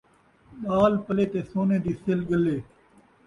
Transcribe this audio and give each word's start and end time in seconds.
ٻال 0.63 0.93
پلے 1.05 1.25
تے 1.31 1.39
سونے 1.49 1.77
دی 1.83 1.93
سِلھ 2.01 2.23
ڳلے 2.29 2.57